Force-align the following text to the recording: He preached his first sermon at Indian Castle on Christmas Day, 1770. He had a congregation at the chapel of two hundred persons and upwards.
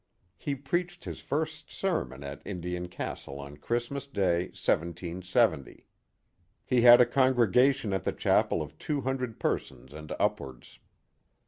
He 0.35 0.55
preached 0.55 1.03
his 1.05 1.19
first 1.19 1.69
sermon 1.69 2.23
at 2.23 2.41
Indian 2.43 2.87
Castle 2.87 3.39
on 3.39 3.57
Christmas 3.57 4.07
Day, 4.07 4.45
1770. 4.45 5.85
He 6.65 6.81
had 6.81 6.99
a 6.99 7.05
congregation 7.05 7.93
at 7.93 8.03
the 8.03 8.11
chapel 8.11 8.63
of 8.63 8.79
two 8.79 9.01
hundred 9.01 9.39
persons 9.39 9.93
and 9.93 10.11
upwards. 10.19 10.79